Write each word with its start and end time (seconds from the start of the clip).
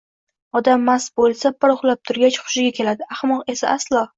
Odam 0.59 0.81
mast 0.87 1.11
bo`lsa, 1.21 1.51
bir 1.65 1.75
uxlab 1.75 2.01
turgach, 2.11 2.41
hushiga 2.47 2.75
keladi, 2.81 3.09
ahmoq 3.19 3.49
esa 3.57 3.73
aslo 3.79 4.07